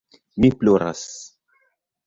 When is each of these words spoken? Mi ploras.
Mi 0.45 0.51
ploras. 0.63 1.05